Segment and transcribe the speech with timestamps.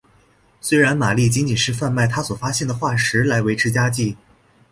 [0.59, 4.17] 虽然玛丽仅仅是贩卖她所发现的化石来维持家计。